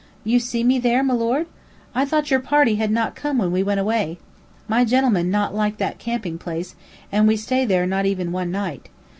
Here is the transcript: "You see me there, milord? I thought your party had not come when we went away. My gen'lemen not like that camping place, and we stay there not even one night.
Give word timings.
"You 0.23 0.39
see 0.39 0.63
me 0.63 0.79
there, 0.79 1.03
milord? 1.03 1.45
I 1.93 2.05
thought 2.05 2.31
your 2.31 2.39
party 2.39 2.77
had 2.77 2.89
not 2.89 3.13
come 3.13 3.37
when 3.37 3.51
we 3.51 3.61
went 3.61 3.79
away. 3.79 4.17
My 4.67 4.83
gen'lemen 4.83 5.29
not 5.29 5.53
like 5.53 5.77
that 5.77 5.99
camping 5.99 6.39
place, 6.39 6.73
and 7.11 7.27
we 7.27 7.37
stay 7.37 7.65
there 7.65 7.85
not 7.85 8.07
even 8.07 8.31
one 8.31 8.49
night. 8.49 8.89